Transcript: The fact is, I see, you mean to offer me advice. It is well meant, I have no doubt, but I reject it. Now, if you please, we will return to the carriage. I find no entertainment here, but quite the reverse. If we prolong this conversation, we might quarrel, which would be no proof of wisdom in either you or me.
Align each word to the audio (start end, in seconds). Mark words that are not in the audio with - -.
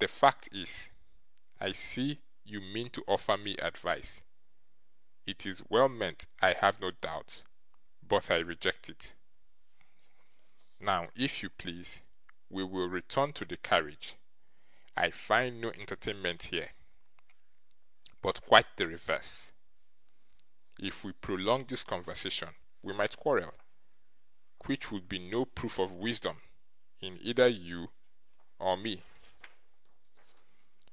The 0.00 0.06
fact 0.06 0.48
is, 0.52 0.90
I 1.58 1.72
see, 1.72 2.20
you 2.44 2.60
mean 2.60 2.88
to 2.90 3.02
offer 3.08 3.36
me 3.36 3.56
advice. 3.56 4.22
It 5.26 5.44
is 5.44 5.60
well 5.70 5.88
meant, 5.88 6.26
I 6.40 6.52
have 6.52 6.78
no 6.78 6.92
doubt, 6.92 7.42
but 8.00 8.30
I 8.30 8.36
reject 8.36 8.88
it. 8.88 9.16
Now, 10.78 11.10
if 11.16 11.42
you 11.42 11.50
please, 11.50 12.00
we 12.48 12.62
will 12.62 12.86
return 12.88 13.32
to 13.32 13.44
the 13.44 13.56
carriage. 13.56 14.14
I 14.96 15.10
find 15.10 15.60
no 15.60 15.72
entertainment 15.72 16.44
here, 16.44 16.74
but 18.22 18.40
quite 18.42 18.76
the 18.76 18.86
reverse. 18.86 19.50
If 20.78 21.02
we 21.02 21.12
prolong 21.12 21.64
this 21.66 21.82
conversation, 21.82 22.54
we 22.82 22.92
might 22.92 23.16
quarrel, 23.16 23.52
which 24.66 24.92
would 24.92 25.08
be 25.08 25.18
no 25.18 25.44
proof 25.44 25.80
of 25.80 25.90
wisdom 25.90 26.40
in 27.00 27.18
either 27.20 27.48
you 27.48 27.90
or 28.60 28.76
me. 28.76 29.02